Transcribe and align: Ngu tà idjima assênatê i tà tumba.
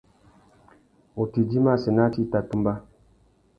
Ngu 1.11 1.23
tà 1.31 1.37
idjima 1.43 1.71
assênatê 1.75 2.19
i 2.23 2.25
tà 2.31 2.39
tumba. 2.49 2.73